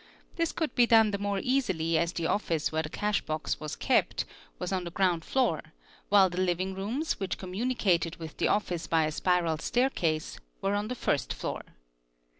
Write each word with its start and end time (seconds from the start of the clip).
This 0.35 0.51
could 0.51 0.73
be 0.73 0.87
done 0.87 1.11
the 1.11 1.19
more 1.19 1.39
easily 1.43 1.95
as 1.95 2.11
the 2.13 2.25
office 2.25 2.71
where 2.71 2.81
the 2.81 2.89
cash 2.89 3.21
box 3.21 3.59
was 3.59 3.75
kept 3.75 4.25
was 4.57 4.71
on 4.73 4.83
the 4.83 4.89
ground 4.89 5.23
floor 5.23 5.61
while 6.09 6.27
the 6.27 6.41
living 6.41 6.73
rooms, 6.73 7.19
which 7.19 7.37
communicated 7.37 8.15
with 8.15 8.37
the 8.37 8.47
office 8.47 8.87
by 8.87 9.05
a 9.05 9.11
spiral 9.11 9.59
staircase, 9.59 10.39
were 10.59 10.73
on 10.73 10.87
the 10.87 10.95
first 10.95 11.35
floor. 11.35 11.61